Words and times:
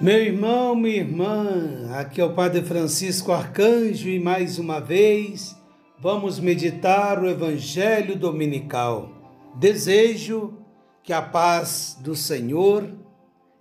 Meu 0.00 0.22
irmão, 0.22 0.76
minha 0.76 0.98
irmã, 0.98 1.90
aqui 1.94 2.20
é 2.20 2.24
o 2.24 2.32
Padre 2.32 2.62
Francisco 2.62 3.32
Arcanjo 3.32 4.08
e 4.08 4.20
mais 4.20 4.56
uma 4.56 4.78
vez 4.78 5.56
vamos 5.98 6.38
meditar 6.38 7.20
o 7.20 7.28
Evangelho 7.28 8.14
Dominical. 8.14 9.10
Desejo 9.56 10.54
que 11.02 11.12
a 11.12 11.20
paz 11.20 11.98
do 12.00 12.14
Senhor 12.14 12.88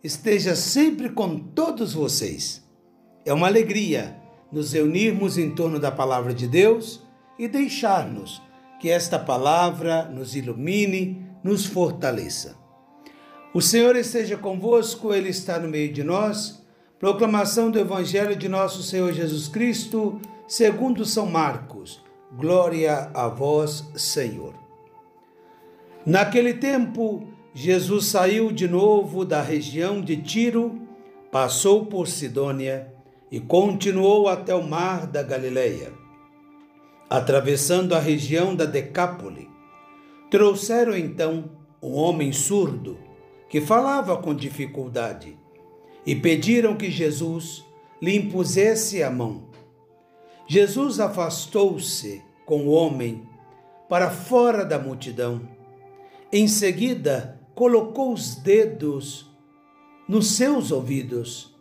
esteja 0.03 0.55
sempre 0.55 1.09
com 1.09 1.39
todos 1.39 1.95
vocês. 1.95 2.63
É 3.25 3.33
uma 3.33 3.47
alegria 3.47 4.15
nos 4.51 4.73
reunirmos 4.73 5.39
em 5.39 5.55
torno 5.55 5.79
da 5.79 5.89
palavra 5.89 6.35
de 6.35 6.47
Deus 6.47 7.01
e 7.39 7.47
deixar-nos 7.47 8.43
que 8.79 8.91
esta 8.91 9.17
palavra 9.17 10.03
nos 10.03 10.35
ilumine, 10.35 11.25
nos 11.43 11.65
fortaleça. 11.65 12.66
O 13.57 13.61
Senhor 13.61 13.95
esteja 13.95 14.37
convosco, 14.37 15.11
Ele 15.11 15.29
está 15.29 15.57
no 15.57 15.67
meio 15.67 15.91
de 15.91 16.03
nós. 16.03 16.63
Proclamação 16.99 17.71
do 17.71 17.79
Evangelho 17.79 18.35
de 18.35 18.47
nosso 18.47 18.83
Senhor 18.83 19.11
Jesus 19.11 19.47
Cristo, 19.47 20.21
segundo 20.47 21.03
São 21.03 21.25
Marcos. 21.25 21.99
Glória 22.37 23.09
a 23.15 23.27
vós, 23.27 23.83
Senhor. 23.95 24.53
Naquele 26.05 26.53
tempo, 26.53 27.27
Jesus 27.51 28.05
saiu 28.05 28.51
de 28.51 28.67
novo 28.67 29.25
da 29.25 29.41
região 29.41 30.01
de 30.01 30.17
Tiro, 30.17 30.79
passou 31.31 31.87
por 31.87 32.07
Sidônia 32.07 32.93
e 33.31 33.39
continuou 33.39 34.27
até 34.27 34.53
o 34.53 34.61
mar 34.61 35.07
da 35.07 35.23
Galileia. 35.23 35.93
Atravessando 37.09 37.95
a 37.95 37.99
região 37.99 38.55
da 38.55 38.65
Decápole, 38.65 39.49
trouxeram 40.29 40.95
então 40.95 41.49
um 41.81 41.95
homem 41.95 42.31
surdo 42.31 43.06
que 43.49 43.61
falava 43.61 44.17
com 44.17 44.33
dificuldade, 44.33 45.37
e 46.05 46.15
pediram 46.15 46.75
que 46.75 46.89
Jesus 46.89 47.65
lhe 48.01 48.15
impusesse 48.15 49.03
a 49.03 49.09
mão. 49.09 49.47
Jesus 50.47 50.99
afastou-se 50.99 52.21
com 52.45 52.67
o 52.67 52.71
homem 52.71 53.27
para 53.89 54.09
fora 54.09 54.63
da 54.63 54.79
multidão. 54.79 55.41
Em 56.31 56.47
seguida, 56.47 57.39
colocou 57.53 58.13
os 58.13 58.35
dedos 58.35 59.29
nos 60.07 60.27
seus 60.31 60.71
ouvidos, 60.71 61.53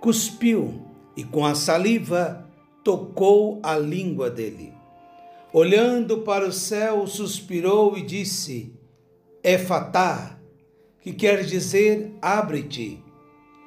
cuspiu 0.00 0.82
e 1.16 1.24
com 1.24 1.44
a 1.44 1.54
saliva 1.54 2.48
tocou 2.84 3.58
a 3.62 3.76
língua 3.76 4.30
dele. 4.30 4.72
Olhando 5.52 6.18
para 6.18 6.46
o 6.46 6.52
céu, 6.52 7.06
suspirou 7.06 7.98
e 7.98 8.02
disse: 8.02 8.72
Efatá, 9.42 10.37
que 11.00 11.12
quer 11.12 11.44
dizer 11.44 12.12
abre-te. 12.20 13.02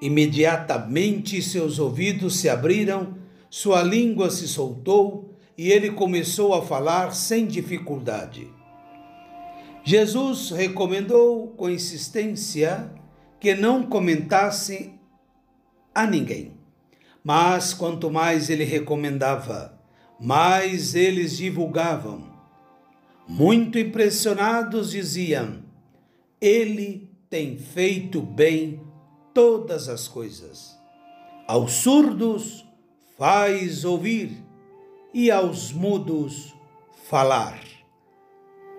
Imediatamente 0.02 1.42
seus 1.42 1.78
ouvidos 1.78 2.38
se 2.40 2.50
abriram, 2.50 3.16
sua 3.50 3.84
língua 3.84 4.30
se 4.30 4.48
soltou 4.48 5.36
e 5.58 5.72
ele 5.72 5.92
começou 5.92 6.54
a 6.54 6.62
falar 6.62 7.14
sem 7.14 7.46
dificuldade. 7.46 8.48
Jesus 9.84 10.52
recomendou 10.52 11.50
com 11.50 11.70
insistência 11.70 12.92
que 13.40 13.54
não 13.56 13.84
comentasse 13.84 14.94
a 15.94 16.06
ninguém. 16.06 16.54
Mas 17.24 17.74
quanto 17.74 18.10
mais 18.10 18.50
ele 18.50 18.64
recomendava, 18.64 19.80
mais 20.20 20.96
eles 20.96 21.38
divulgavam. 21.38 22.24
Muito 23.28 23.78
impressionados 23.78 24.92
diziam: 24.92 25.64
Ele 26.40 27.11
tem 27.32 27.58
feito 27.58 28.22
bem 28.22 28.82
todas 29.34 29.88
as 29.88 30.06
coisas. 30.06 30.78
Aos 31.48 31.72
surdos 31.72 32.68
faz 33.18 33.86
ouvir 33.86 34.44
e 35.14 35.32
aos 35.32 35.72
mudos 35.72 36.54
falar. 37.08 37.58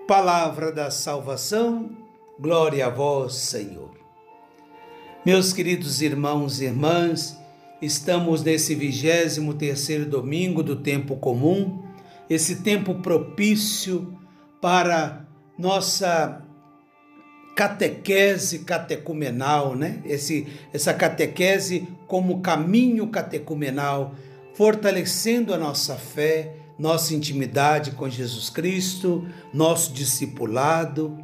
Palavra 0.07 0.71
da 0.71 0.91
salvação, 0.91 1.97
glória 2.39 2.85
a 2.85 2.89
vós, 2.91 3.33
Senhor. 3.33 3.97
Meus 5.25 5.51
queridos 5.51 6.03
irmãos 6.03 6.61
e 6.61 6.65
irmãs, 6.65 7.35
estamos 7.81 8.43
nesse 8.43 8.75
vigésimo 8.75 9.55
terceiro 9.55 10.05
domingo 10.05 10.61
do 10.61 10.75
tempo 10.75 11.15
comum, 11.15 11.81
esse 12.29 12.57
tempo 12.57 13.01
propício 13.01 14.15
para 14.61 15.25
nossa 15.57 16.43
catequese 17.55 18.59
catecumenal, 18.59 19.75
né? 19.75 20.01
Esse, 20.05 20.47
essa 20.73 20.93
catequese 20.93 21.87
como 22.07 22.41
caminho 22.41 23.07
catecumenal, 23.07 24.15
fortalecendo 24.53 25.53
a 25.53 25.57
nossa 25.57 25.95
fé, 25.95 26.55
nossa 26.77 27.13
intimidade 27.13 27.91
com 27.91 28.09
Jesus 28.09 28.49
Cristo, 28.49 29.27
nosso 29.53 29.93
discipulado. 29.93 31.17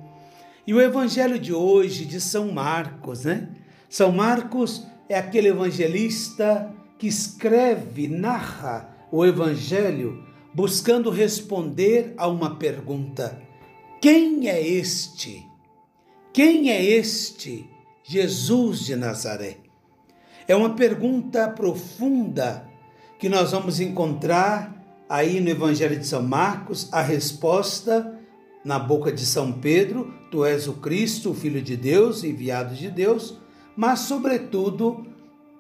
E 0.65 0.73
o 0.73 0.79
evangelho 0.79 1.39
de 1.39 1.53
hoje 1.53 2.05
de 2.05 2.21
São 2.21 2.51
Marcos, 2.51 3.25
né? 3.25 3.49
São 3.89 4.11
Marcos 4.11 4.85
é 5.07 5.17
aquele 5.17 5.47
evangelista 5.47 6.71
que 6.99 7.07
escreve, 7.07 8.07
narra 8.07 8.95
o 9.11 9.25
evangelho 9.25 10.23
buscando 10.53 11.09
responder 11.09 12.13
a 12.17 12.27
uma 12.27 12.55
pergunta: 12.55 13.41
quem 13.99 14.47
é 14.47 14.61
este? 14.61 15.48
Quem 16.31 16.69
é 16.69 16.83
este 16.83 17.67
Jesus 18.03 18.81
de 18.81 18.95
Nazaré? 18.95 19.57
É 20.47 20.55
uma 20.55 20.75
pergunta 20.75 21.47
profunda 21.47 22.69
que 23.17 23.27
nós 23.27 23.51
vamos 23.51 23.79
encontrar 23.79 24.75
aí 25.09 25.41
no 25.41 25.49
Evangelho 25.49 25.97
de 25.97 26.05
São 26.05 26.21
Marcos, 26.21 26.87
a 26.91 27.01
resposta 27.01 28.19
na 28.63 28.77
boca 28.77 29.11
de 29.11 29.25
São 29.25 29.51
Pedro: 29.51 30.13
Tu 30.29 30.45
és 30.45 30.67
o 30.67 30.73
Cristo, 30.73 31.31
o 31.31 31.33
Filho 31.33 31.63
de 31.63 31.75
Deus, 31.75 32.23
enviado 32.23 32.75
de 32.75 32.91
Deus, 32.91 33.39
mas, 33.75 34.01
sobretudo, 34.01 35.07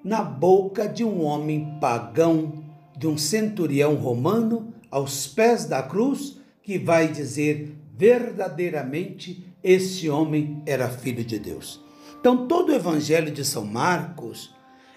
na 0.03 0.21
boca 0.21 0.87
de 0.87 1.03
um 1.03 1.23
homem 1.23 1.79
pagão, 1.81 2.63
de 2.95 3.07
um 3.07 3.17
centurião 3.17 3.95
romano, 3.95 4.71
aos 4.91 5.25
pés 5.25 5.65
da 5.65 5.81
cruz, 5.81 6.39
que 6.61 6.77
vai 6.77 7.07
dizer 7.07 7.75
verdadeiramente 7.97 9.48
esse 9.63 10.09
homem 10.09 10.61
era 10.65 10.89
filho 10.89 11.23
de 11.23 11.37
Deus. 11.37 11.81
Então, 12.19 12.47
todo 12.47 12.69
o 12.69 12.75
evangelho 12.75 13.31
de 13.31 13.45
São 13.45 13.65
Marcos 13.65 14.53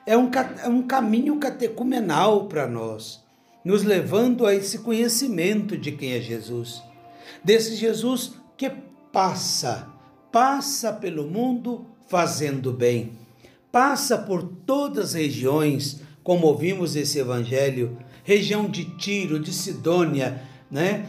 é 0.06 0.16
um, 0.16 0.30
é 0.62 0.68
um 0.68 0.82
caminho 0.82 1.36
catecumenal 1.38 2.46
para 2.46 2.66
nós, 2.66 3.22
nos 3.64 3.84
levando 3.84 4.46
a 4.46 4.54
esse 4.54 4.78
conhecimento 4.78 5.76
de 5.76 5.92
quem 5.92 6.12
é 6.12 6.20
Jesus. 6.20 6.82
Desse 7.44 7.76
Jesus 7.76 8.32
que 8.56 8.70
passa, 9.12 9.88
passa 10.32 10.92
pelo 10.92 11.28
mundo 11.28 11.86
fazendo 12.08 12.72
bem, 12.72 13.12
passa 13.70 14.18
por 14.18 14.42
todas 14.42 15.10
as 15.10 15.14
regiões, 15.14 16.00
como 16.22 16.46
ouvimos 16.46 16.96
esse 16.96 17.18
evangelho, 17.18 17.98
região 18.24 18.68
de 18.68 18.84
Tiro, 18.96 19.38
de 19.38 19.52
Sidônia, 19.52 20.42
né? 20.70 21.06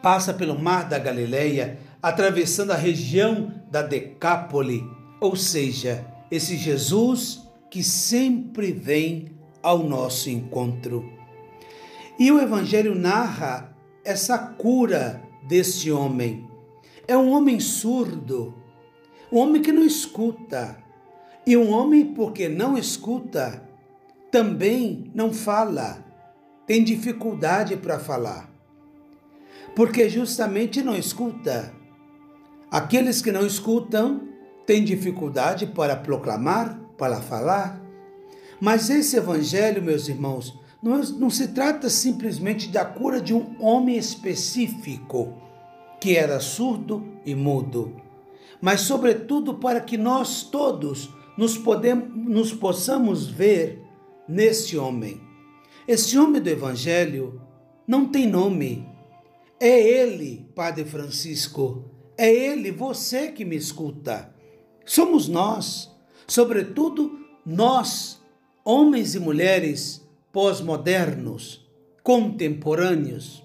Passa 0.00 0.32
pelo 0.32 0.58
mar 0.58 0.88
da 0.88 0.98
Galileia, 0.98 1.78
atravessando 2.02 2.72
a 2.72 2.76
região 2.76 3.52
da 3.70 3.82
Decápole, 3.82 4.84
ou 5.20 5.34
seja, 5.34 6.06
esse 6.30 6.56
Jesus 6.56 7.42
que 7.70 7.82
sempre 7.82 8.72
vem 8.72 9.32
ao 9.62 9.82
nosso 9.82 10.30
encontro. 10.30 11.12
E 12.18 12.32
o 12.32 12.40
Evangelho 12.40 12.94
narra 12.94 13.76
essa 14.04 14.38
cura 14.38 15.22
deste 15.46 15.90
homem. 15.90 16.48
É 17.06 17.16
um 17.16 17.30
homem 17.30 17.60
surdo, 17.60 18.54
um 19.30 19.38
homem 19.38 19.62
que 19.62 19.72
não 19.72 19.84
escuta. 19.84 20.78
E 21.46 21.56
um 21.56 21.70
homem, 21.70 22.04
porque 22.04 22.48
não 22.48 22.76
escuta, 22.76 23.66
também 24.30 25.10
não 25.14 25.32
fala, 25.32 26.04
tem 26.66 26.84
dificuldade 26.84 27.76
para 27.76 27.98
falar. 27.98 28.50
Porque 29.74 30.08
justamente 30.08 30.82
não 30.82 30.94
escuta. 30.94 31.77
Aqueles 32.70 33.22
que 33.22 33.32
não 33.32 33.46
escutam 33.46 34.28
têm 34.66 34.84
dificuldade 34.84 35.66
para 35.66 35.96
proclamar, 35.96 36.78
para 36.98 37.20
falar. 37.20 37.82
Mas 38.60 38.90
esse 38.90 39.16
evangelho, 39.16 39.82
meus 39.82 40.08
irmãos, 40.08 40.58
não, 40.82 40.98
não 40.98 41.30
se 41.30 41.48
trata 41.48 41.88
simplesmente 41.88 42.68
da 42.68 42.84
cura 42.84 43.20
de 43.20 43.32
um 43.34 43.56
homem 43.60 43.96
específico 43.96 45.34
que 46.00 46.16
era 46.16 46.38
surdo 46.38 47.04
e 47.24 47.34
mudo, 47.34 47.96
mas 48.60 48.82
sobretudo 48.82 49.54
para 49.54 49.80
que 49.80 49.96
nós 49.96 50.42
todos 50.42 51.10
nos, 51.36 51.58
podemos, 51.58 52.08
nos 52.14 52.52
possamos 52.52 53.28
ver 53.28 53.82
nesse 54.28 54.76
homem. 54.76 55.20
Esse 55.86 56.18
homem 56.18 56.40
do 56.40 56.48
evangelho 56.48 57.40
não 57.86 58.06
tem 58.06 58.26
nome. 58.26 58.86
É 59.58 59.80
ele, 59.80 60.48
Padre 60.54 60.84
Francisco, 60.84 61.84
é 62.18 62.34
Ele, 62.34 62.72
você 62.72 63.30
que 63.30 63.44
me 63.44 63.56
escuta. 63.56 64.34
Somos 64.84 65.28
nós, 65.28 65.90
sobretudo 66.26 67.18
nós, 67.46 68.20
homens 68.64 69.14
e 69.14 69.20
mulheres 69.20 70.06
pós-modernos, 70.32 71.64
contemporâneos, 72.02 73.44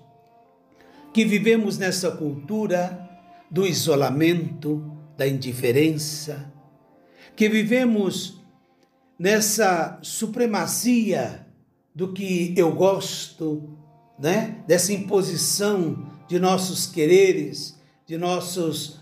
que 1.13 1.23
vivemos 1.23 1.77
nessa 1.77 2.11
cultura 2.11 3.07
do 3.49 3.67
isolamento, 3.67 4.91
da 5.15 5.27
indiferença, 5.27 6.51
que 7.35 7.47
vivemos 7.47 8.41
nessa 9.17 9.99
supremacia 10.01 11.45
do 11.93 12.11
que 12.11 12.53
eu 12.57 12.71
gosto, 12.73 13.77
né? 14.17 14.63
Dessa 14.67 14.91
imposição 14.91 16.11
de 16.27 16.39
nossos 16.39 16.87
quereres, 16.87 17.77
de 18.13 18.19
nossos 18.19 18.99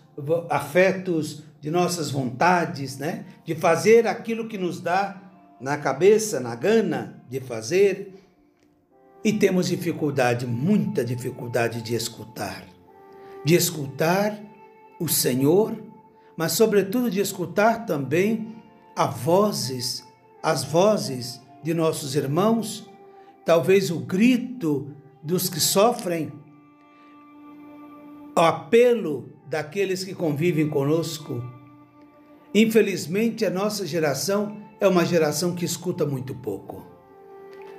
afetos, 0.49 1.43
de 1.59 1.69
nossas 1.69 2.09
vontades, 2.09 2.97
né? 2.97 3.25
De 3.43 3.53
fazer 3.53 4.07
aquilo 4.07 4.47
que 4.47 4.57
nos 4.57 4.79
dá 4.79 5.21
na 5.59 5.77
cabeça, 5.77 6.39
na 6.39 6.55
gana 6.55 7.21
de 7.29 7.41
fazer. 7.41 8.13
E 9.21 9.33
temos 9.33 9.67
dificuldade, 9.67 10.47
muita 10.47 11.03
dificuldade 11.03 11.81
de 11.81 11.93
escutar. 11.93 12.63
De 13.43 13.53
escutar 13.53 14.39
o 14.97 15.09
Senhor, 15.09 15.75
mas 16.37 16.53
sobretudo 16.53 17.11
de 17.11 17.19
escutar 17.19 17.85
também 17.85 18.55
as 18.95 19.13
vozes, 19.17 20.07
as 20.41 20.63
vozes 20.63 21.41
de 21.61 21.73
nossos 21.73 22.15
irmãos, 22.15 22.89
talvez 23.43 23.91
o 23.91 23.99
grito 23.99 24.95
dos 25.21 25.49
que 25.49 25.59
sofrem, 25.59 26.31
o 28.35 28.39
apelo 28.39 29.29
daqueles 29.47 30.03
que 30.03 30.15
convivem 30.15 30.69
conosco. 30.69 31.43
Infelizmente, 32.53 33.45
a 33.45 33.49
nossa 33.49 33.85
geração 33.85 34.57
é 34.79 34.87
uma 34.87 35.05
geração 35.05 35.53
que 35.53 35.65
escuta 35.65 36.05
muito 36.05 36.33
pouco. 36.35 36.85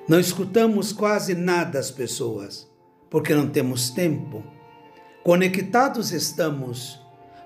Não 0.08 0.20
escutamos 0.20 0.92
quase 0.92 1.34
nada 1.34 1.78
as 1.78 1.90
pessoas, 1.90 2.70
porque 3.08 3.34
não 3.34 3.48
temos 3.48 3.90
tempo. 3.90 4.44
Conectados 5.22 6.12
estamos, 6.12 7.00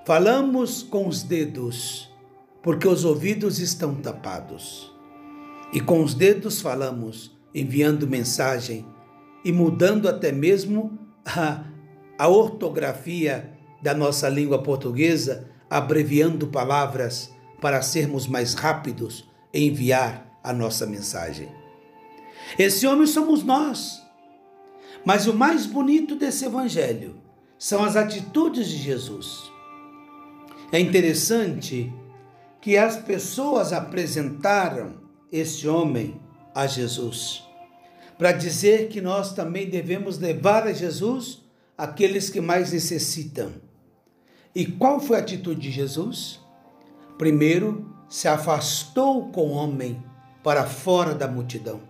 falamos 0.05 0.83
com 0.83 1.07
os 1.07 1.23
dedos, 1.23 2.11
porque 2.61 2.87
os 2.87 3.05
ouvidos 3.05 3.59
estão 3.59 3.95
tapados. 3.95 4.93
E 5.71 5.79
com 5.79 6.03
os 6.03 6.13
dedos 6.13 6.61
falamos, 6.61 7.37
enviando 7.53 8.07
mensagem 8.07 8.85
e 9.45 9.51
mudando 9.51 10.09
até 10.09 10.31
mesmo 10.31 10.97
a, 11.25 11.63
a 12.17 12.27
ortografia 12.27 13.53
da 13.81 13.93
nossa 13.93 14.27
língua 14.27 14.61
portuguesa, 14.61 15.49
abreviando 15.69 16.47
palavras 16.47 17.31
para 17.61 17.81
sermos 17.81 18.27
mais 18.27 18.53
rápidos 18.53 19.29
em 19.53 19.67
enviar 19.67 20.39
a 20.43 20.53
nossa 20.53 20.85
mensagem. 20.85 21.49
Esse 22.57 22.87
homem 22.87 23.05
somos 23.05 23.43
nós. 23.43 24.01
Mas 25.05 25.27
o 25.27 25.33
mais 25.33 25.65
bonito 25.65 26.15
desse 26.15 26.45
evangelho 26.45 27.15
são 27.57 27.83
as 27.83 27.95
atitudes 27.95 28.67
de 28.67 28.77
Jesus. 28.77 29.49
É 30.71 30.79
interessante 30.79 31.93
que 32.59 32.77
as 32.77 32.97
pessoas 32.97 33.71
apresentaram 33.71 34.95
esse 35.31 35.67
homem 35.67 36.19
a 36.53 36.67
Jesus 36.67 37.47
para 38.17 38.31
dizer 38.31 38.89
que 38.89 38.99
nós 38.99 39.33
também 39.33 39.69
devemos 39.69 40.17
levar 40.17 40.67
a 40.67 40.73
Jesus 40.73 41.43
aqueles 41.77 42.29
que 42.29 42.41
mais 42.41 42.71
necessitam. 42.71 43.51
E 44.55 44.65
qual 44.65 44.99
foi 44.99 45.17
a 45.17 45.19
atitude 45.19 45.61
de 45.61 45.71
Jesus? 45.71 46.39
Primeiro, 47.17 47.93
se 48.09 48.27
afastou 48.27 49.29
com 49.31 49.49
o 49.49 49.51
homem 49.51 50.03
para 50.43 50.65
fora 50.65 51.13
da 51.13 51.27
multidão. 51.27 51.81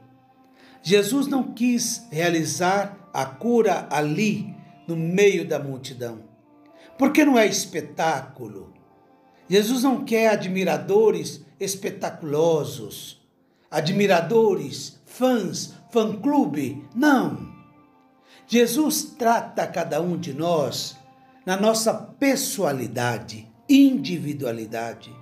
Jesus 0.82 1.28
não 1.28 1.54
quis 1.54 2.08
realizar 2.12 3.10
a 3.14 3.26
cura 3.26 3.88
ali, 3.90 4.56
no 4.88 4.96
meio 4.96 5.46
da 5.46 5.60
multidão, 5.60 6.24
porque 6.98 7.26
não 7.26 7.38
é 7.38 7.46
espetáculo. 7.46 8.74
Jesus 9.50 9.84
não 9.84 10.06
quer 10.06 10.30
admiradores 10.30 11.46
espetaculosos, 11.60 13.22
admiradores, 13.70 15.00
fãs, 15.06 15.74
fã-clube. 15.92 16.86
Não. 16.96 17.57
Jesus 18.48 19.04
trata 19.04 19.68
cada 19.68 20.02
um 20.02 20.18
de 20.18 20.34
nós 20.34 20.96
na 21.46 21.58
nossa 21.58 21.94
pessoalidade, 21.94 23.52
individualidade. 23.68 25.14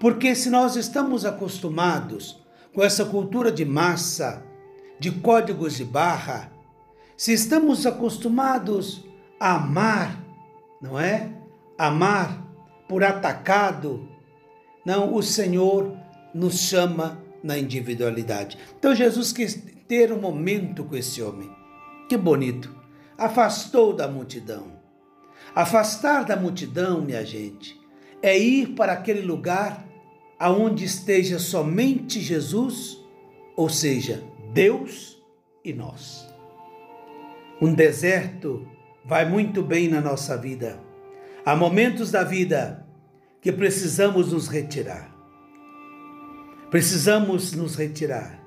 Porque 0.00 0.34
se 0.34 0.48
nós 0.48 0.74
estamos 0.74 1.26
acostumados 1.26 2.42
com 2.74 2.82
essa 2.82 3.04
cultura 3.04 3.52
de 3.52 3.66
massa, 3.66 4.42
de 4.98 5.12
códigos 5.12 5.76
de 5.76 5.84
barra, 5.84 6.50
se 7.18 7.34
estamos 7.34 7.86
acostumados 7.86 9.04
a 9.38 9.56
amar, 9.56 10.24
não 10.80 10.98
é? 10.98 11.30
Amar 11.76 12.42
por 12.88 13.04
atacado, 13.04 14.08
não, 14.86 15.14
o 15.14 15.22
Senhor 15.22 15.94
nos 16.34 16.60
chama 16.60 17.18
na 17.42 17.58
individualidade. 17.58 18.56
Então 18.78 18.94
Jesus 18.94 19.32
quis 19.32 19.62
ter 19.86 20.12
um 20.12 20.20
momento 20.20 20.82
com 20.84 20.96
esse 20.96 21.20
homem. 21.20 21.63
Que 22.08 22.16
bonito. 22.16 22.74
Afastou 23.16 23.92
da 23.92 24.08
multidão. 24.08 24.72
Afastar 25.54 26.24
da 26.24 26.36
multidão, 26.36 27.00
minha 27.00 27.24
gente, 27.24 27.80
é 28.22 28.38
ir 28.38 28.74
para 28.74 28.92
aquele 28.92 29.22
lugar 29.22 29.86
aonde 30.38 30.84
esteja 30.84 31.38
somente 31.38 32.20
Jesus, 32.20 32.98
ou 33.56 33.68
seja, 33.68 34.22
Deus 34.52 35.22
e 35.64 35.72
nós. 35.72 36.28
Um 37.60 37.72
deserto 37.72 38.68
vai 39.04 39.28
muito 39.28 39.62
bem 39.62 39.88
na 39.88 40.00
nossa 40.00 40.36
vida. 40.36 40.80
Há 41.46 41.54
momentos 41.54 42.10
da 42.10 42.24
vida 42.24 42.84
que 43.40 43.52
precisamos 43.52 44.32
nos 44.32 44.48
retirar. 44.48 45.14
Precisamos 46.70 47.52
nos 47.52 47.76
retirar, 47.76 48.42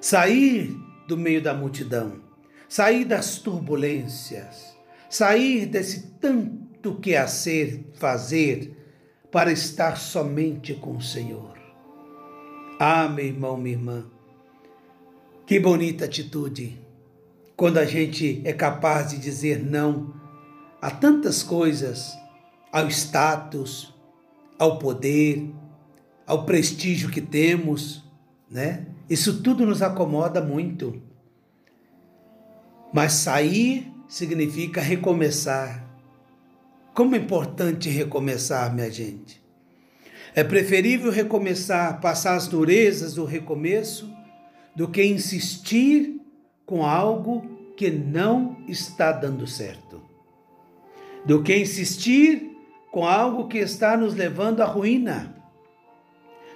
sair 0.00 0.74
do 1.06 1.16
meio 1.16 1.42
da 1.42 1.52
multidão, 1.52 2.20
sair 2.68 3.04
das 3.04 3.38
turbulências, 3.38 4.76
sair 5.08 5.66
desse 5.66 6.12
tanto 6.20 6.96
que 7.00 7.14
a 7.14 7.26
ser, 7.26 7.90
fazer, 7.94 8.76
para 9.30 9.52
estar 9.52 9.96
somente 9.96 10.74
com 10.74 10.96
o 10.96 11.02
Senhor. 11.02 11.56
Ah, 12.78 13.08
meu 13.08 13.24
irmão, 13.24 13.56
minha 13.56 13.76
irmã, 13.76 14.06
que 15.46 15.58
bonita 15.58 16.04
atitude 16.04 16.78
quando 17.56 17.78
a 17.78 17.84
gente 17.84 18.42
é 18.44 18.52
capaz 18.52 19.10
de 19.10 19.18
dizer 19.18 19.64
não 19.64 20.14
a 20.80 20.90
tantas 20.90 21.42
coisas, 21.42 22.12
ao 22.70 22.88
status, 22.88 23.94
ao 24.58 24.78
poder, 24.78 25.50
ao 26.26 26.44
prestígio 26.44 27.08
que 27.08 27.20
temos, 27.20 28.04
né? 28.50 28.86
Isso 29.08 29.42
tudo 29.42 29.64
nos 29.64 29.80
acomoda 29.80 30.42
muito. 30.42 31.00
Mas 32.92 33.12
sair 33.12 33.92
significa 34.08 34.80
recomeçar. 34.80 35.84
Como 36.94 37.14
é 37.14 37.18
importante 37.18 37.88
recomeçar, 37.90 38.74
minha 38.74 38.90
gente. 38.90 39.42
É 40.34 40.44
preferível 40.44 41.10
recomeçar, 41.10 42.00
passar 42.00 42.36
as 42.36 42.46
durezas 42.46 43.14
do 43.14 43.24
recomeço 43.24 44.14
do 44.74 44.88
que 44.88 45.02
insistir 45.02 46.20
com 46.66 46.84
algo 46.84 47.72
que 47.76 47.90
não 47.90 48.56
está 48.68 49.12
dando 49.12 49.46
certo. 49.46 50.02
Do 51.24 51.42
que 51.42 51.56
insistir 51.56 52.50
com 52.90 53.06
algo 53.06 53.48
que 53.48 53.58
está 53.58 53.96
nos 53.96 54.14
levando 54.14 54.60
à 54.60 54.66
ruína. 54.66 55.34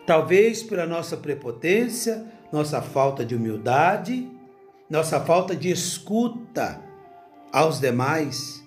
Talvez 0.07 0.63
pela 0.63 0.87
nossa 0.87 1.17
prepotência, 1.17 2.27
nossa 2.53 2.83
falta 2.83 3.25
de 3.25 3.35
humildade, 3.35 4.29
nossa 4.91 5.21
falta 5.21 5.55
de 5.55 5.71
escuta 5.71 6.83
aos 7.53 7.79
demais. 7.79 8.63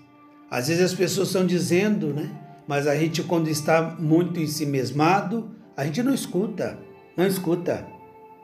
Às 0.50 0.70
vezes 0.70 0.84
as 0.84 0.94
pessoas 0.94 1.27
estão 1.27 1.46
dizendo, 1.46 2.13
né? 2.13 2.39
Mas 2.65 2.88
a 2.88 2.96
gente, 2.96 3.22
quando 3.22 3.50
está 3.50 3.82
muito 4.00 4.39
em 4.39 4.48
si 4.48 4.65
mesmado, 4.65 5.53
a 5.75 5.86
gente 5.86 6.01
não 6.01 6.13
escuta, 6.13 6.80
não 7.18 7.27
escuta, 7.27 7.86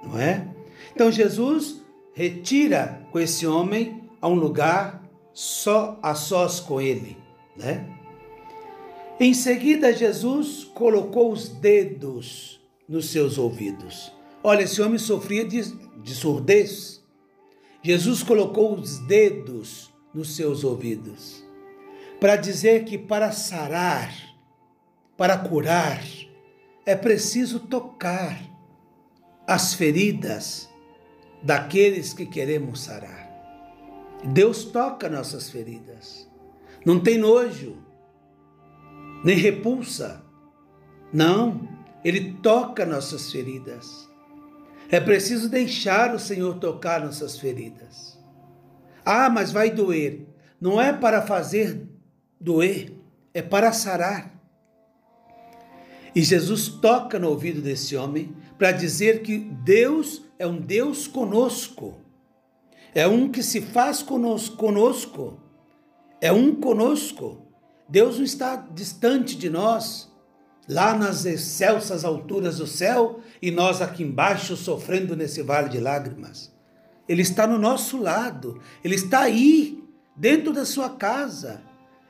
não 0.03 0.19
é? 0.19 0.45
Então 0.93 1.09
Jesus 1.09 1.81
retira 2.13 3.01
com 3.12 3.19
esse 3.19 3.48
homem 3.48 4.03
a 4.21 4.27
um 4.27 4.36
lugar 4.36 5.01
só 5.33 5.98
a 6.01 6.13
sós 6.13 6.59
com 6.59 6.81
ele, 6.81 7.17
né? 7.55 7.88
Em 9.19 9.33
seguida, 9.33 9.93
Jesus 9.93 10.63
colocou 10.74 11.31
os 11.31 11.50
dedos 11.50 12.59
nos 12.88 13.09
seus 13.09 13.38
ouvidos. 13.38 14.12
Olha, 14.43 14.63
esse 14.63 14.81
homem 14.81 14.98
sofria 14.98 15.45
de, 15.45 15.62
de 16.01 16.15
surdez. 16.15 16.99
Jesus 17.81 18.24
colocou 18.24 18.75
os 18.75 19.00
dedos 19.00 19.93
nos 20.13 20.36
seus 20.36 20.63
ouvidos 20.63 21.43
para 22.19 22.36
dizer 22.36 22.83
que 22.83 22.98
para 22.98 23.31
sarar, 23.31 24.13
para 25.15 25.38
curar, 25.38 26.03
é 26.86 26.95
preciso 26.95 27.59
tocar 27.59 28.41
as 29.48 29.74
feridas 29.74 30.69
daqueles 31.41 32.13
que 32.13 32.25
queremos 32.25 32.81
sarar. 32.81 33.29
Deus 34.33 34.65
toca 34.65 35.07
nossas 35.07 35.50
feridas. 35.50 36.29
Não 36.86 37.00
tem 37.00 37.17
nojo, 37.17 37.77
nem 39.24 39.38
repulsa. 39.38 40.24
Não, 41.13 41.67
Ele 42.03 42.33
toca 42.41 42.86
nossas 42.86 43.31
feridas. 43.31 44.09
É 44.91 45.00
preciso 45.00 45.48
deixar 45.48 46.15
o 46.15 46.19
Senhor 46.19 46.55
tocar 46.55 47.01
nossas 47.01 47.38
feridas. 47.38 48.17
Ah, 49.05 49.29
mas 49.29 49.51
vai 49.51 49.69
doer. 49.69 50.27
Não 50.60 50.81
é 50.81 50.91
para 50.91 51.22
fazer 51.22 51.88
doer, 52.39 52.93
é 53.34 53.41
para 53.41 53.72
sarar. 53.72 54.34
E 56.15 56.24
Jesus 56.24 56.67
toca 56.67 57.19
no 57.19 57.29
ouvido 57.29 57.62
desse 57.62 57.96
homem 57.96 58.36
para 58.58 58.72
dizer 58.72 59.22
que 59.22 59.38
Deus 59.38 60.24
é 60.39 60.48
um 60.48 60.60
Deus 60.60 61.08
conosco. 61.08 61.98
É 62.93 63.08
um 63.08 63.29
que 63.29 63.43
se 63.43 63.62
faz 63.62 64.01
conosco. 64.01 65.39
É 66.19 66.31
um 66.31 66.55
conosco. 66.55 67.48
Deus 67.88 68.17
não 68.17 68.25
está 68.25 68.55
distante 68.55 69.38
de 69.38 69.50
nós, 69.50 70.12
lá 70.69 70.95
nas 70.95 71.25
excelsas 71.25 72.05
alturas 72.05 72.59
do 72.59 72.67
céu, 72.67 73.19
e 73.41 73.49
nós 73.49 73.81
aqui 73.81 74.03
embaixo 74.03 74.55
sofrendo 74.55 75.15
nesse 75.15 75.41
vale 75.41 75.67
de 75.67 75.79
lágrimas. 75.79 76.53
Ele 77.07 77.23
está 77.23 77.47
no 77.47 77.57
nosso 77.57 77.97
lado, 77.97 78.61
ele 78.83 78.93
está 78.93 79.21
aí, 79.21 79.83
dentro 80.15 80.53
da 80.53 80.63
sua 80.63 80.91
casa, 80.91 81.63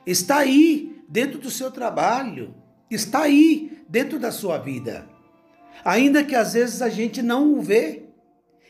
está 0.06 0.40
aí, 0.40 1.02
dentro 1.08 1.38
do 1.38 1.50
seu 1.50 1.70
trabalho, 1.70 2.54
está 2.90 3.22
aí, 3.22 3.82
dentro 3.88 4.18
da 4.18 4.30
sua 4.30 4.58
vida. 4.58 5.08
Ainda 5.82 6.22
que 6.22 6.34
às 6.34 6.52
vezes 6.52 6.82
a 6.82 6.90
gente 6.90 7.22
não 7.22 7.54
o 7.54 7.62
vê 7.62 8.02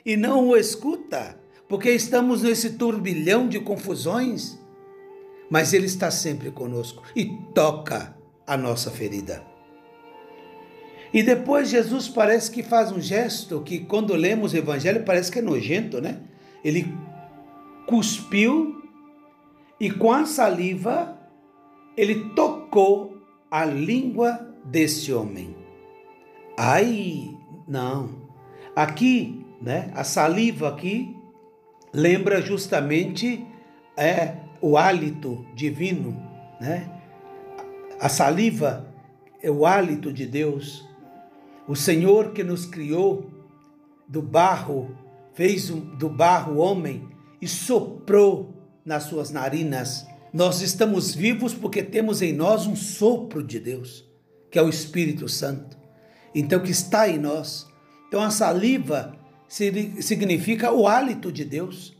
e 0.07 0.17
não 0.17 0.51
o 0.51 0.57
escuta, 0.57 1.37
porque 1.69 1.91
estamos 1.91 2.43
nesse 2.43 2.75
turbilhão 2.75 3.49
de 3.49 3.59
confusões, 3.59 4.57
mas 5.51 5.73
Ele 5.73 5.87
está 5.87 6.13
sempre 6.13 6.53
conosco 6.53 7.03
e 7.17 7.25
toca 7.53 8.17
a 8.47 8.57
nossa 8.57 8.89
ferida. 8.89 9.50
E 11.13 11.23
depois 11.23 11.69
Jesus 11.69 12.09
parece 12.09 12.51
que 12.51 12.63
faz 12.63 12.93
um 12.93 13.01
gesto 13.01 13.61
que, 13.63 13.81
quando 13.81 14.15
lemos 14.15 14.53
o 14.53 14.57
Evangelho, 14.57 15.05
parece 15.05 15.31
que 15.31 15.41
é 15.41 15.43
nojento, 15.43 16.01
né? 16.01 16.21
Ele 16.65 16.93
cuspiu 17.87 18.81
e 19.81 19.91
com 19.91 20.13
a 20.13 20.25
saliva 20.25 21.19
ele 21.97 22.31
tocou 22.31 23.19
a 23.51 23.65
língua 23.65 24.55
desse 24.65 25.13
homem. 25.13 25.57
Ai, 26.57 27.37
não. 27.67 28.29
Aqui, 28.77 29.45
né, 29.61 29.91
a 29.95 30.05
saliva 30.05 30.69
aqui 30.69 31.17
lembra 31.93 32.41
justamente 32.41 33.45
é 33.97 34.37
o 34.61 34.77
hálito 34.77 35.45
divino, 35.55 36.17
né? 36.61 36.89
A 37.99 38.09
saliva 38.09 38.89
é 39.43 39.51
o 39.51 39.67
hálito 39.67 40.13
de 40.13 40.27
Deus. 40.27 40.89
O 41.71 41.77
Senhor 41.77 42.33
que 42.33 42.43
nos 42.43 42.67
criou 42.67 43.31
do 44.09 44.21
barro, 44.21 44.91
fez 45.35 45.69
do 45.69 46.09
barro 46.09 46.57
homem 46.57 47.09
e 47.41 47.47
soprou 47.47 48.53
nas 48.85 49.05
suas 49.05 49.31
narinas. 49.31 50.05
Nós 50.33 50.63
estamos 50.63 51.15
vivos 51.15 51.55
porque 51.55 51.81
temos 51.81 52.23
em 52.23 52.33
nós 52.33 52.67
um 52.67 52.75
sopro 52.75 53.41
de 53.41 53.61
Deus, 53.61 54.05
que 54.51 54.59
é 54.59 54.63
o 54.63 54.69
Espírito 54.69 55.29
Santo. 55.29 55.79
Então, 56.35 56.59
que 56.59 56.73
está 56.73 57.09
em 57.09 57.21
nós. 57.21 57.69
Então, 58.09 58.21
a 58.21 58.31
saliva 58.31 59.15
significa 59.47 60.73
o 60.73 60.89
hálito 60.89 61.31
de 61.31 61.45
Deus, 61.45 61.97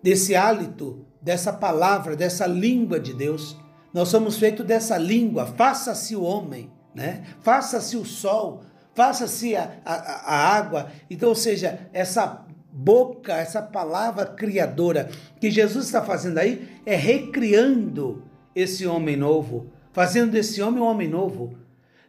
desse 0.00 0.36
hálito, 0.36 1.04
dessa 1.20 1.52
palavra, 1.52 2.14
dessa 2.14 2.46
língua 2.46 3.00
de 3.00 3.12
Deus. 3.12 3.56
Nós 3.92 4.06
somos 4.06 4.38
feitos 4.38 4.64
dessa 4.64 4.96
língua. 4.96 5.46
Faça-se 5.46 6.14
o 6.14 6.22
homem, 6.22 6.70
né? 6.94 7.24
Faça-se 7.40 7.96
o 7.96 8.04
sol, 8.04 8.69
faça-se 8.94 9.56
a, 9.56 9.78
a, 9.84 9.94
a 9.94 10.56
água. 10.56 10.90
Então, 11.08 11.28
ou 11.28 11.34
seja, 11.34 11.88
essa 11.92 12.44
boca, 12.72 13.34
essa 13.34 13.60
palavra 13.60 14.26
criadora 14.26 15.10
que 15.40 15.50
Jesus 15.50 15.86
está 15.86 16.02
fazendo 16.02 16.38
aí 16.38 16.68
é 16.86 16.94
recriando 16.94 18.24
esse 18.54 18.86
homem 18.86 19.16
novo, 19.16 19.66
fazendo 19.92 20.32
desse 20.32 20.62
homem 20.62 20.80
um 20.80 20.86
homem 20.86 21.08
novo. 21.08 21.58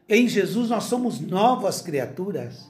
Em 0.08 0.28
Jesus 0.28 0.70
nós 0.70 0.84
somos 0.86 1.20
novas 1.20 1.82
criaturas. 1.82 2.70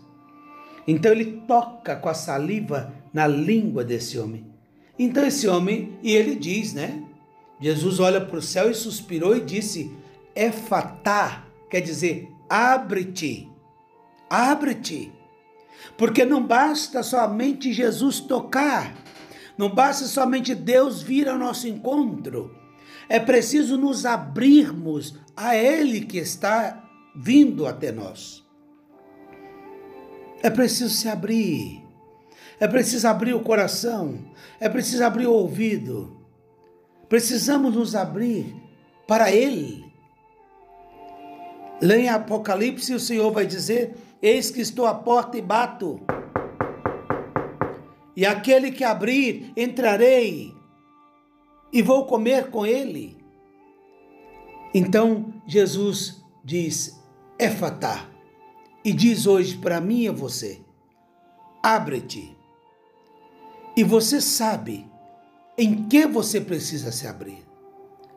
Então 0.88 1.12
ele 1.12 1.44
toca 1.48 1.96
com 1.96 2.10
a 2.10 2.14
saliva 2.14 2.94
na 3.14 3.28
língua 3.28 3.84
desse 3.84 4.18
homem. 4.18 4.46
Então 4.98 5.26
esse 5.26 5.48
homem, 5.48 5.98
e 6.02 6.14
ele 6.14 6.36
diz, 6.36 6.74
né? 6.74 7.04
Jesus 7.60 8.00
olha 8.00 8.22
para 8.22 8.38
o 8.38 8.42
céu 8.42 8.70
e 8.70 8.74
suspirou 8.74 9.36
e 9.36 9.42
disse: 9.42 9.92
Efatá, 10.36 11.46
quer 11.70 11.82
dizer, 11.82 12.28
abre-te, 12.50 13.51
abre-te. 14.32 15.12
Porque 15.98 16.24
não 16.24 16.42
basta 16.42 17.04
somente 17.04 17.74
Jesus 17.74 18.22
tocar, 18.22 18.96
não 19.58 19.70
basta 19.70 20.06
somente 20.06 20.56
Deus 20.56 21.02
vir 21.02 21.28
ao 21.28 21.38
nosso 21.38 21.68
encontro. 21.68 22.56
É 23.10 23.20
preciso 23.20 23.78
nos 23.78 24.06
abrirmos 24.06 25.16
a 25.36 25.56
Ele 25.56 26.02
que 26.02 26.18
está 26.18 26.90
vindo 27.14 27.68
até 27.68 27.92
nós. 27.92 28.42
É 30.42 30.50
preciso 30.50 30.90
se 30.90 31.10
abrir. 31.10 31.84
É 32.58 32.68
preciso 32.68 33.08
abrir 33.08 33.34
o 33.34 33.42
coração. 33.42 34.18
É 34.60 34.70
preciso 34.70 35.04
abrir 35.04 35.28
o 35.28 35.34
ouvido. 35.34 36.18
Precisamos 37.10 37.76
nos 37.76 37.96
abrir 37.96 38.56
para 39.06 39.30
Ele. 39.30 39.84
Lá 41.82 41.96
em 41.98 42.08
Apocalipse, 42.08 42.94
o 42.94 43.00
Senhor 43.00 43.32
vai 43.32 43.46
dizer: 43.46 43.94
Eis 44.22 44.52
que 44.52 44.62
estou 44.62 44.86
à 44.86 44.94
porta 44.94 45.38
e 45.38 45.42
bato. 45.42 46.00
E 48.16 48.26
aquele 48.26 48.72
que 48.72 48.84
abrir, 48.84 49.52
entrarei 49.56 50.54
e 51.72 51.82
vou 51.82 52.06
comer 52.06 52.50
com 52.50 52.66
ele. 52.66 53.18
Então 54.74 55.34
Jesus 55.48 56.24
diz: 56.44 57.02
Éfata, 57.40 58.10
e 58.84 58.94
diz 58.94 59.26
hoje 59.26 59.58
para 59.58 59.80
mim 59.80 60.02
e 60.02 60.08
a 60.08 60.12
você: 60.12 60.62
abre-te. 61.62 62.36
E 63.76 63.84
você 63.84 64.20
sabe 64.20 64.90
em 65.58 65.88
que 65.88 66.06
você 66.06 66.42
precisa 66.42 66.92
se 66.92 67.08
abrir. 67.08 67.46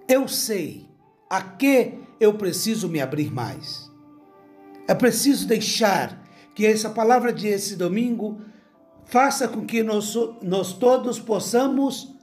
Eu 0.08 0.26
sei 0.26 0.88
a 1.30 1.40
que 1.40 1.98
eu 2.18 2.34
preciso 2.34 2.88
me 2.88 3.00
abrir 3.00 3.32
mais. 3.32 3.83
É 4.86 4.94
preciso 4.94 5.46
deixar 5.46 6.22
que 6.54 6.66
essa 6.66 6.90
palavra 6.90 7.32
de 7.32 7.48
esse 7.48 7.76
domingo 7.76 8.40
faça 9.04 9.48
com 9.48 9.64
que 9.64 9.82
nós, 9.82 10.14
nós 10.42 10.72
todos 10.72 11.18
possamos 11.18 12.14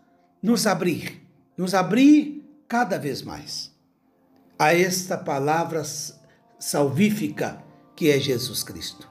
nos 0.41 0.65
abrir, 0.65 1.21
nos 1.57 1.73
abrir 1.73 2.43
cada 2.67 2.97
vez 2.97 3.21
mais 3.21 3.71
a 4.57 4.73
esta 4.73 5.17
palavra 5.17 5.83
salvífica 6.59 7.63
que 7.95 8.09
é 8.09 8.19
Jesus 8.19 8.63
Cristo. 8.63 9.09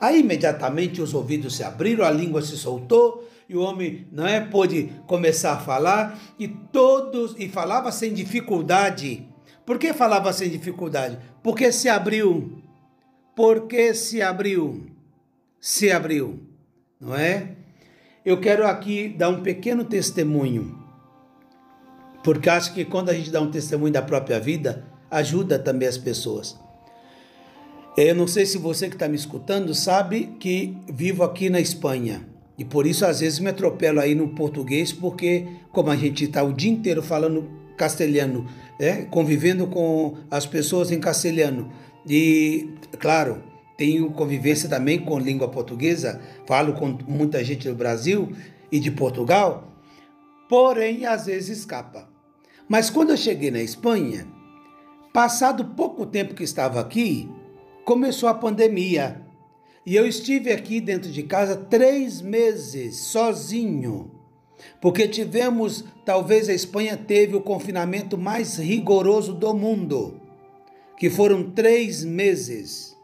Aí 0.00 0.20
imediatamente 0.20 1.02
os 1.02 1.12
ouvidos 1.12 1.56
se 1.56 1.62
abriram, 1.62 2.04
a 2.04 2.10
língua 2.10 2.40
se 2.40 2.56
soltou 2.56 3.28
e 3.48 3.56
o 3.56 3.60
homem 3.60 4.06
não 4.10 4.26
é 4.26 4.40
pôde 4.40 4.92
começar 5.06 5.52
a 5.52 5.60
falar 5.60 6.18
e 6.38 6.48
todos 6.48 7.34
e 7.38 7.48
falava 7.48 7.92
sem 7.92 8.14
dificuldade. 8.14 9.28
Por 9.70 9.78
que 9.78 9.92
falava 9.92 10.32
sem 10.32 10.50
dificuldade? 10.50 11.16
Porque 11.44 11.70
se 11.70 11.88
abriu. 11.88 12.60
Porque 13.36 13.94
se 13.94 14.20
abriu. 14.20 14.84
Se 15.60 15.92
abriu, 15.92 16.40
não 17.00 17.14
é? 17.14 17.52
Eu 18.24 18.40
quero 18.40 18.66
aqui 18.66 19.14
dar 19.16 19.28
um 19.28 19.42
pequeno 19.44 19.84
testemunho. 19.84 20.76
Porque 22.24 22.50
acho 22.50 22.74
que 22.74 22.84
quando 22.84 23.10
a 23.10 23.14
gente 23.14 23.30
dá 23.30 23.40
um 23.40 23.52
testemunho 23.52 23.92
da 23.92 24.02
própria 24.02 24.40
vida, 24.40 24.84
ajuda 25.08 25.56
também 25.56 25.86
as 25.86 25.96
pessoas. 25.96 26.58
Eu 27.96 28.16
não 28.16 28.26
sei 28.26 28.46
se 28.46 28.58
você 28.58 28.88
que 28.88 28.96
está 28.96 29.06
me 29.06 29.14
escutando 29.14 29.72
sabe 29.72 30.34
que 30.40 30.76
vivo 30.92 31.22
aqui 31.22 31.48
na 31.48 31.60
Espanha. 31.60 32.28
E 32.58 32.64
por 32.64 32.88
isso, 32.88 33.06
às 33.06 33.20
vezes, 33.20 33.38
me 33.38 33.50
atropelo 33.50 34.00
aí 34.00 34.16
no 34.16 34.30
português, 34.30 34.92
porque, 34.92 35.46
como 35.70 35.90
a 35.90 35.96
gente 35.96 36.24
está 36.24 36.42
o 36.42 36.52
dia 36.52 36.72
inteiro 36.72 37.04
falando 37.04 37.60
castelhano, 37.76 38.46
é, 38.80 39.02
convivendo 39.02 39.66
com 39.66 40.16
as 40.30 40.46
pessoas 40.46 40.90
em 40.90 40.98
castelhano, 40.98 41.70
e, 42.08 42.70
claro, 42.98 43.42
tenho 43.76 44.10
convivência 44.10 44.68
também 44.68 44.98
com 44.98 45.18
língua 45.18 45.48
portuguesa, 45.48 46.20
falo 46.46 46.72
com 46.72 46.98
muita 47.06 47.44
gente 47.44 47.68
do 47.68 47.74
Brasil 47.74 48.32
e 48.72 48.80
de 48.80 48.90
Portugal, 48.90 49.70
porém, 50.48 51.04
às 51.04 51.26
vezes 51.26 51.58
escapa. 51.58 52.08
Mas 52.66 52.88
quando 52.88 53.10
eu 53.10 53.16
cheguei 53.16 53.50
na 53.50 53.60
Espanha, 53.60 54.26
passado 55.12 55.64
pouco 55.76 56.06
tempo 56.06 56.34
que 56.34 56.44
estava 56.44 56.80
aqui, 56.80 57.28
começou 57.84 58.28
a 58.28 58.34
pandemia. 58.34 59.20
E 59.84 59.94
eu 59.94 60.06
estive 60.06 60.52
aqui 60.52 60.80
dentro 60.80 61.10
de 61.10 61.22
casa 61.22 61.56
três 61.56 62.22
meses, 62.22 62.96
sozinho, 62.96 64.10
porque 64.80 65.08
tivemos, 65.08 65.84
talvez 66.04 66.48
a 66.48 66.54
Espanha 66.54 66.96
teve 66.96 67.36
o 67.36 67.40
confinamento 67.40 68.16
mais 68.18 68.56
rigoroso 68.56 69.34
do 69.34 69.54
mundo, 69.54 70.20
que 70.96 71.08
foram 71.08 71.50
três 71.50 72.04
meses, 72.04 72.96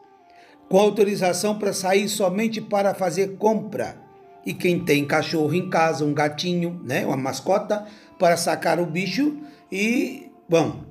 com 0.68 0.78
autorização 0.78 1.58
para 1.58 1.72
sair 1.72 2.08
somente 2.08 2.60
para 2.60 2.94
fazer 2.94 3.36
compra. 3.36 4.04
E 4.44 4.54
quem 4.54 4.84
tem 4.84 5.04
cachorro 5.04 5.54
em 5.54 5.68
casa, 5.68 6.04
um 6.04 6.14
gatinho, 6.14 6.80
né, 6.84 7.04
uma 7.04 7.16
mascota, 7.16 7.84
para 8.18 8.36
sacar 8.36 8.78
o 8.78 8.86
bicho 8.86 9.38
e, 9.70 10.30
bom, 10.48 10.84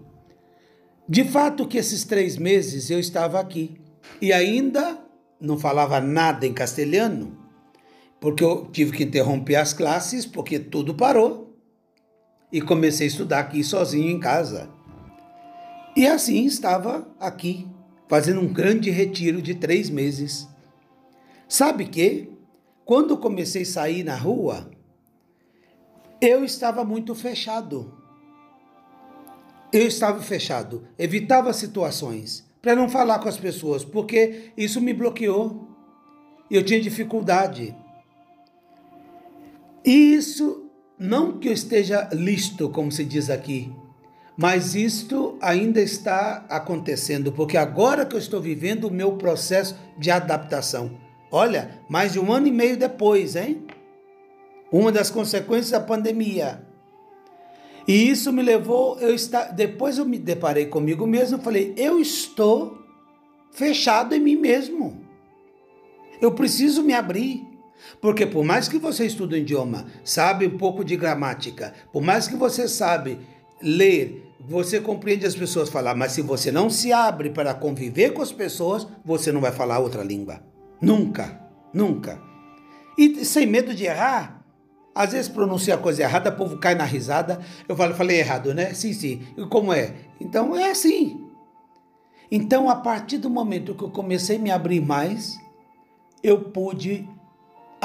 de 1.07 1.23
fato 1.23 1.67
que 1.67 1.77
esses 1.77 2.03
três 2.03 2.37
meses 2.37 2.89
eu 2.89 2.99
estava 2.99 3.39
aqui 3.39 3.79
e 4.21 4.33
ainda 4.33 4.99
não 5.39 5.57
falava 5.57 6.01
nada 6.01 6.45
em 6.45 6.53
castelhano, 6.53 7.44
porque 8.19 8.43
eu 8.43 8.67
tive 8.71 8.91
que 8.91 9.03
interromper 9.03 9.55
as 9.55 9.73
classes 9.73 10.25
porque 10.25 10.59
tudo 10.59 10.93
parou 10.93 11.57
e 12.51 12.61
comecei 12.61 13.07
a 13.07 13.09
estudar 13.09 13.39
aqui 13.39 13.63
sozinho 13.63 14.09
em 14.09 14.19
casa. 14.19 14.69
E 15.95 16.05
assim 16.07 16.45
estava 16.45 17.07
aqui, 17.19 17.67
fazendo 18.07 18.41
um 18.41 18.51
grande 18.51 18.89
retiro 18.89 19.41
de 19.41 19.55
três 19.55 19.89
meses. 19.89 20.47
Sabe 21.47 21.85
que, 21.85 22.29
quando 22.83 23.17
comecei 23.17 23.61
a 23.61 23.65
sair 23.65 24.03
na 24.03 24.15
rua, 24.15 24.69
eu 26.21 26.43
estava 26.43 26.83
muito 26.83 27.13
fechado 27.15 28.05
eu 29.75 29.85
estava 29.85 30.21
fechado, 30.21 30.87
evitava 30.97 31.51
situações 31.51 32.49
para 32.61 32.75
não 32.75 32.87
falar 32.87 33.19
com 33.19 33.27
as 33.27 33.37
pessoas, 33.37 33.83
porque 33.83 34.53
isso 34.55 34.79
me 34.79 34.93
bloqueou. 34.93 35.67
Eu 36.49 36.63
tinha 36.63 36.79
dificuldade. 36.79 37.75
E 39.85 40.15
isso, 40.15 40.69
não 40.97 41.37
que 41.37 41.47
eu 41.47 41.53
esteja 41.53 42.09
listo, 42.11 42.69
como 42.69 42.91
se 42.91 43.05
diz 43.05 43.29
aqui, 43.29 43.71
mas 44.35 44.75
isto 44.75 45.37
ainda 45.39 45.79
está 45.79 46.45
acontecendo, 46.49 47.31
porque 47.31 47.55
agora 47.55 48.05
que 48.05 48.15
eu 48.15 48.19
estou 48.19 48.41
vivendo 48.41 48.85
o 48.85 48.91
meu 48.91 49.13
processo 49.13 49.77
de 49.97 50.11
adaptação. 50.11 50.97
Olha, 51.31 51.79
mais 51.87 52.13
de 52.13 52.19
um 52.19 52.31
ano 52.31 52.47
e 52.47 52.51
meio 52.51 52.77
depois, 52.77 53.35
hein? 53.35 53.65
Uma 54.71 54.91
das 54.91 55.09
consequências 55.09 55.69
da 55.69 55.79
pandemia. 55.79 56.65
E 57.87 58.09
isso 58.09 58.33
me 58.33 58.41
levou, 58.41 58.99
eu 58.99 59.13
está, 59.13 59.45
depois 59.45 59.97
eu 59.97 60.05
me 60.05 60.17
deparei 60.17 60.65
comigo 60.65 61.05
mesmo, 61.05 61.37
falei, 61.37 61.73
eu 61.77 61.99
estou 61.99 62.79
fechado 63.51 64.15
em 64.15 64.19
mim 64.19 64.35
mesmo. 64.35 65.01
Eu 66.19 66.31
preciso 66.31 66.83
me 66.83 66.93
abrir. 66.93 67.54
Porque 68.01 68.25
por 68.25 68.43
mais 68.43 68.67
que 68.67 68.77
você 68.77 69.05
estude 69.05 69.35
um 69.35 69.37
idioma, 69.37 69.85
sabe 70.03 70.47
um 70.47 70.57
pouco 70.57 70.83
de 70.83 70.95
gramática, 70.95 71.73
por 71.91 72.01
mais 72.01 72.27
que 72.27 72.35
você 72.35 72.67
sabe 72.67 73.19
ler, 73.61 74.33
você 74.39 74.79
compreende 74.79 75.25
as 75.25 75.35
pessoas 75.35 75.69
falar, 75.69 75.95
mas 75.95 76.11
se 76.11 76.21
você 76.21 76.51
não 76.51 76.69
se 76.69 76.91
abre 76.91 77.29
para 77.29 77.53
conviver 77.53 78.11
com 78.11 78.21
as 78.21 78.31
pessoas, 78.31 78.87
você 79.03 79.31
não 79.31 79.41
vai 79.41 79.51
falar 79.51 79.79
outra 79.79 80.03
língua. 80.03 80.41
Nunca, 80.81 81.41
nunca. 81.73 82.21
E 82.97 83.25
sem 83.25 83.45
medo 83.45 83.73
de 83.73 83.85
errar, 83.85 84.45
às 84.93 85.11
vezes 85.11 85.27
pronuncia 85.27 85.75
a 85.75 85.77
coisa 85.77 86.03
errada, 86.03 86.29
o 86.29 86.35
povo 86.35 86.57
cai 86.57 86.75
na 86.75 86.85
risada. 86.85 87.41
Eu 87.67 87.75
falo, 87.75 87.93
falei 87.93 88.19
errado, 88.19 88.53
né? 88.53 88.73
Sim, 88.73 88.93
sim. 88.93 89.21
E 89.37 89.45
como 89.47 89.73
é? 89.73 89.93
Então 90.21 90.55
é 90.55 90.71
assim. 90.71 91.21
Então, 92.31 92.69
a 92.69 92.75
partir 92.75 93.17
do 93.17 93.29
momento 93.29 93.75
que 93.75 93.83
eu 93.83 93.89
comecei 93.89 94.37
a 94.37 94.39
me 94.39 94.51
abrir 94.51 94.81
mais, 94.81 95.37
eu 96.23 96.39
pude 96.39 97.07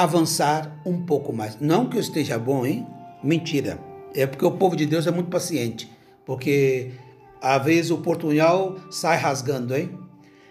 avançar 0.03 0.81
um 0.85 1.05
pouco 1.05 1.33
mais. 1.33 1.61
Não 1.61 1.89
que 1.89 1.97
eu 1.97 2.01
esteja 2.01 2.39
bom, 2.39 2.65
hein? 2.65 2.87
Mentira. 3.23 3.79
É 4.15 4.27
porque 4.27 4.45
o 4.45 4.53
povo 4.53 4.75
de 4.75 4.87
Deus 4.87 5.07
é 5.07 5.11
muito 5.11 5.29
paciente. 5.31 5.91
Porque 6.25 6.93
às 7.41 7.63
vezes 7.63 7.91
o 7.91 7.99
portunhol 7.99 8.79
sai 8.91 9.19
rasgando, 9.19 9.77
hein? 9.77 9.99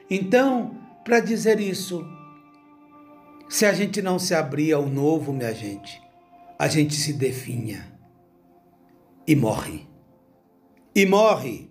Então, 0.09 0.75
para 1.03 1.19
dizer 1.19 1.59
isso, 1.59 2.05
se 3.49 3.65
a 3.65 3.73
gente 3.73 4.01
não 4.01 4.19
se 4.19 4.35
abrir 4.35 4.71
ao 4.73 4.85
novo, 4.85 5.33
minha 5.33 5.53
gente, 5.53 5.99
a 6.57 6.67
gente 6.67 6.93
se 6.93 7.13
definha 7.13 7.91
e 9.27 9.35
morre. 9.35 9.87
E 10.93 11.05
morre. 11.07 11.69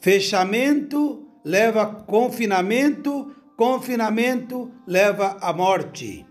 Fechamento 0.00 1.28
leva 1.44 1.86
confinamento, 1.86 3.32
confinamento 3.56 4.72
leva 4.84 5.36
à 5.40 5.52
morte. 5.52 6.25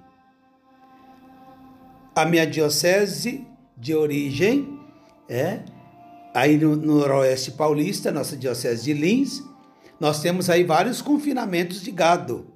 A 2.16 2.26
minha 2.26 2.48
diocese 2.48 3.46
de 3.78 3.94
origem 3.94 4.80
é 5.28 5.60
aí 6.34 6.58
no 6.58 6.76
noroeste 6.76 7.52
paulista, 7.52 8.12
nossa 8.12 8.38
diocese 8.38 8.86
de 8.86 8.94
Lins, 8.94 9.44
nós 10.00 10.22
temos 10.22 10.50
aí 10.50 10.64
vários 10.64 11.02
confinamentos 11.02 11.82
de 11.82 11.92
gado. 11.92 12.48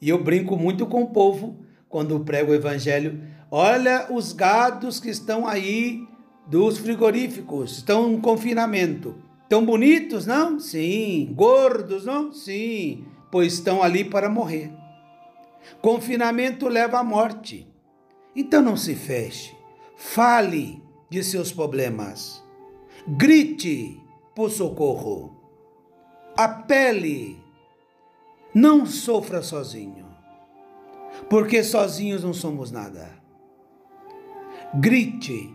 E 0.00 0.08
eu 0.08 0.22
brinco 0.22 0.56
muito 0.56 0.84
com 0.86 1.02
o 1.02 1.10
povo 1.10 1.58
quando 1.88 2.20
prego 2.20 2.52
o 2.52 2.54
evangelho 2.54 3.22
Olha 3.50 4.08
os 4.10 4.32
gados 4.32 5.00
que 5.00 5.08
estão 5.08 5.46
aí 5.46 6.06
dos 6.46 6.76
frigoríficos, 6.76 7.78
estão 7.78 8.12
em 8.12 8.20
confinamento. 8.20 9.14
Tão 9.48 9.64
bonitos, 9.64 10.26
não? 10.26 10.60
Sim. 10.60 11.32
Gordos, 11.34 12.04
não? 12.04 12.30
Sim. 12.30 13.06
Pois 13.30 13.54
estão 13.54 13.82
ali 13.82 14.04
para 14.04 14.28
morrer. 14.28 14.70
Confinamento 15.80 16.68
leva 16.68 16.98
à 16.98 17.04
morte. 17.04 17.66
Então 18.38 18.62
não 18.62 18.76
se 18.76 18.94
feche. 18.94 19.54
Fale 19.96 20.82
de 21.10 21.22
seus 21.22 21.52
problemas. 21.52 22.42
Grite 23.06 24.00
por 24.34 24.50
socorro. 24.50 25.36
Apele. 26.36 27.38
Não 28.54 28.86
sofra 28.86 29.42
sozinho. 29.42 30.06
Porque 31.28 31.62
sozinhos 31.62 32.22
não 32.22 32.32
somos 32.32 32.70
nada 32.70 33.18
grite. 34.74 35.54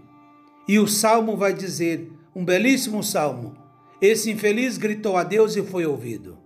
E 0.67 0.79
o 0.79 0.87
salmo 0.87 1.35
vai 1.35 1.53
dizer, 1.53 2.11
um 2.35 2.43
belíssimo 2.43 3.03
salmo: 3.03 3.55
esse 4.01 4.31
infeliz 4.31 4.77
gritou 4.77 5.17
a 5.17 5.23
Deus 5.23 5.55
e 5.55 5.61
foi 5.61 5.85
ouvido. 5.85 6.37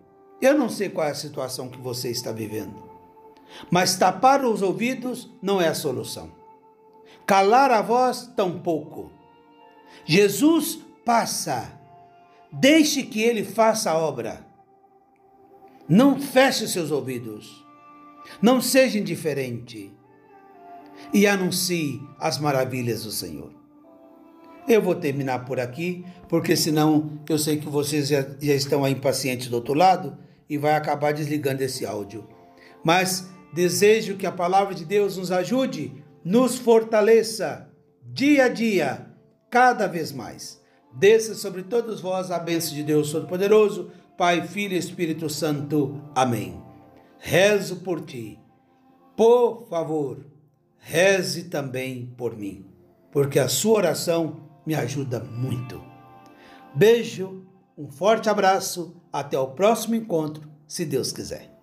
Eu 0.41 0.57
não 0.57 0.69
sei 0.69 0.89
qual 0.89 1.07
é 1.07 1.11
a 1.11 1.15
situação 1.15 1.69
que 1.69 1.81
você 1.81 2.09
está 2.09 2.31
vivendo, 2.31 2.83
mas 3.69 3.95
tapar 3.95 4.43
os 4.45 4.61
ouvidos 4.61 5.29
não 5.41 5.61
é 5.61 5.67
a 5.67 5.75
solução. 5.75 6.31
Calar 7.25 7.71
a 7.71 7.81
voz, 7.81 8.31
tampouco. 8.35 9.11
Jesus 10.05 10.79
passa, 11.03 11.79
deixe 12.51 13.03
que 13.03 13.21
ele 13.21 13.43
faça 13.43 13.91
a 13.91 13.97
obra. 13.97 14.45
Não 15.87 16.19
feche 16.19 16.67
seus 16.67 16.91
ouvidos. 16.91 17.65
Não 18.41 18.61
seja 18.61 18.99
indiferente 18.99 19.91
e 21.13 21.25
anuncie 21.25 22.01
as 22.19 22.37
maravilhas 22.37 23.03
do 23.03 23.11
Senhor. 23.11 23.51
Eu 24.67 24.81
vou 24.81 24.95
terminar 24.95 25.45
por 25.45 25.59
aqui, 25.59 26.05
porque 26.27 26.55
senão 26.55 27.19
eu 27.29 27.39
sei 27.39 27.57
que 27.57 27.69
vocês 27.69 28.09
já, 28.09 28.21
já 28.21 28.53
estão 28.53 28.83
aí 28.83 28.91
impacientes 28.91 29.47
do 29.47 29.55
outro 29.55 29.73
lado 29.73 30.17
e 30.49 30.57
vai 30.57 30.75
acabar 30.75 31.13
desligando 31.13 31.63
esse 31.63 31.85
áudio. 31.85 32.27
Mas 32.83 33.29
desejo 33.53 34.17
que 34.17 34.25
a 34.25 34.31
palavra 34.31 34.73
de 34.73 34.85
Deus 34.85 35.17
nos 35.17 35.31
ajude, 35.31 36.03
nos 36.23 36.57
fortaleça 36.57 37.69
dia 38.03 38.45
a 38.45 38.49
dia, 38.49 39.07
cada 39.49 39.87
vez 39.87 40.11
mais. 40.11 40.61
Desça 40.93 41.35
sobre 41.35 41.63
todos 41.63 42.01
vós 42.01 42.31
a 42.31 42.39
bênção 42.39 42.73
de 42.73 42.83
Deus 42.83 43.11
Todo-Poderoso, 43.11 43.91
Pai, 44.17 44.47
Filho 44.47 44.73
e 44.73 44.77
Espírito 44.77 45.29
Santo. 45.29 46.01
Amém. 46.15 46.61
Rezo 47.19 47.77
por 47.77 48.01
ti. 48.01 48.39
Por 49.15 49.67
favor 49.69 50.37
reze 50.87 51.43
também 51.43 52.13
por 52.17 52.37
mim, 52.37 52.65
porque 53.11 53.39
a 53.39 53.49
sua 53.49 53.79
oração 53.79 54.37
me 54.65 54.73
ajuda 54.73 55.19
muito. 55.19 55.83
Beijo, 56.73 57.45
um 57.77 57.91
forte 57.91 58.29
abraço, 58.29 58.95
até 59.11 59.37
o 59.37 59.47
próximo 59.47 59.95
encontro, 59.95 60.49
se 60.65 60.85
Deus 60.85 61.11
quiser. 61.11 61.56